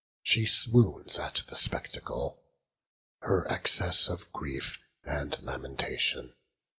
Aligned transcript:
She 0.23 0.47
swoons 0.47 1.19
at 1.19 1.43
the 1.47 1.55
spectacle. 1.55 2.41
Her 3.19 3.47
excess 3.51 4.07
of 4.07 4.31
grief 4.33 4.79
and 5.03 5.39
lamentation. 5.43 6.33